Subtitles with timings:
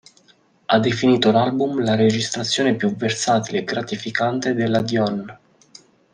[0.65, 5.37] Ha definito l'album la registrazione più "versatile e gratificante" della Dion.